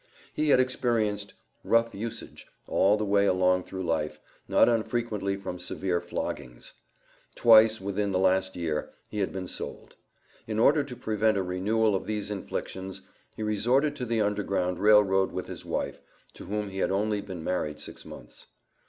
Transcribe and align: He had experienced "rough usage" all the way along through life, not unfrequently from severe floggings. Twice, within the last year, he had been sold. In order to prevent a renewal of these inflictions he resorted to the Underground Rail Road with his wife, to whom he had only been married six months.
He 0.33 0.49
had 0.49 0.59
experienced 0.59 1.35
"rough 1.63 1.93
usage" 1.93 2.47
all 2.65 2.97
the 2.97 3.05
way 3.05 3.27
along 3.27 3.65
through 3.65 3.83
life, 3.83 4.19
not 4.47 4.67
unfrequently 4.67 5.37
from 5.37 5.59
severe 5.59 6.01
floggings. 6.01 6.73
Twice, 7.35 7.79
within 7.79 8.11
the 8.11 8.17
last 8.17 8.55
year, 8.55 8.89
he 9.07 9.19
had 9.19 9.31
been 9.31 9.47
sold. 9.47 9.93
In 10.47 10.57
order 10.57 10.83
to 10.83 10.95
prevent 10.95 11.37
a 11.37 11.43
renewal 11.43 11.93
of 11.93 12.07
these 12.07 12.31
inflictions 12.31 13.03
he 13.35 13.43
resorted 13.43 13.95
to 13.97 14.07
the 14.07 14.21
Underground 14.21 14.79
Rail 14.79 15.03
Road 15.03 15.31
with 15.31 15.45
his 15.47 15.63
wife, 15.65 16.01
to 16.33 16.45
whom 16.45 16.69
he 16.71 16.79
had 16.79 16.89
only 16.89 17.21
been 17.21 17.43
married 17.43 17.79
six 17.79 18.03
months. 18.03 18.47